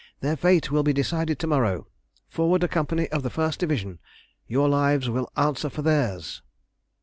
[0.21, 1.85] Their fate will be decided to morrow.
[2.27, 3.99] Forward a company of the First Division;
[4.47, 6.41] your lives will answer for theirs!"